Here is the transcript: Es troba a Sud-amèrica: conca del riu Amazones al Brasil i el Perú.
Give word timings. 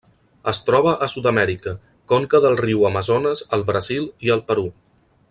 Es 0.51 0.61
troba 0.69 0.93
a 1.07 1.09
Sud-amèrica: 1.15 1.73
conca 2.13 2.41
del 2.47 2.57
riu 2.65 2.87
Amazones 2.91 3.45
al 3.59 3.67
Brasil 3.69 4.09
i 4.29 4.35
el 4.39 4.47
Perú. 4.49 4.69